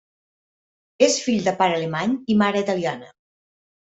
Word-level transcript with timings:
És 1.07 1.17
fill 1.25 1.43
de 1.49 1.53
pare 1.59 1.77
alemany 1.79 2.17
i 2.35 2.39
mare 2.41 2.63
italiana. 2.65 3.13